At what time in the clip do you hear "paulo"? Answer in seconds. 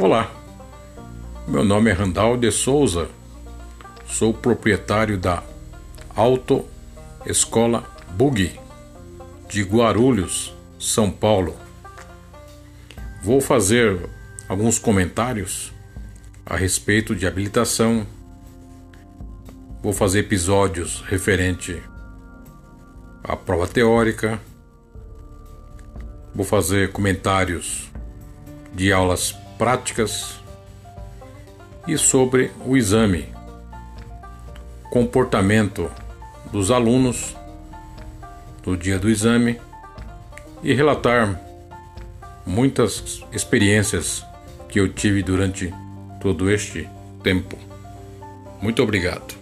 11.10-11.56